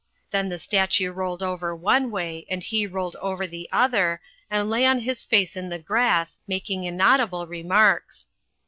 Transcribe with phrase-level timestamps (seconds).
[0.31, 4.83] Then the statue rolled over one way and he rolled over the other, and lay
[4.83, 8.27] on his face in the grass, making inaudible remarks.